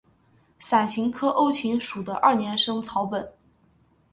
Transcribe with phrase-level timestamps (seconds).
[0.57, 3.31] 伞形科欧芹属的二年生草本。